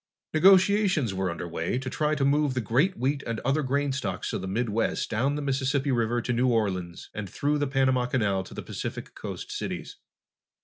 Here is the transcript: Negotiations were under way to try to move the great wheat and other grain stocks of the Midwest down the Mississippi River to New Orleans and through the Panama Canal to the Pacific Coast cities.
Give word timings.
Negotiations 0.33 1.13
were 1.13 1.29
under 1.29 1.47
way 1.47 1.77
to 1.77 1.87
try 1.87 2.15
to 2.15 2.25
move 2.25 2.55
the 2.55 2.59
great 2.59 2.97
wheat 2.97 3.21
and 3.27 3.39
other 3.41 3.61
grain 3.61 3.91
stocks 3.91 4.33
of 4.33 4.41
the 4.41 4.47
Midwest 4.47 5.11
down 5.11 5.35
the 5.35 5.43
Mississippi 5.43 5.91
River 5.91 6.23
to 6.23 6.33
New 6.33 6.47
Orleans 6.47 7.11
and 7.13 7.29
through 7.29 7.59
the 7.59 7.67
Panama 7.67 8.07
Canal 8.07 8.43
to 8.45 8.55
the 8.55 8.63
Pacific 8.63 9.13
Coast 9.13 9.51
cities. 9.51 9.97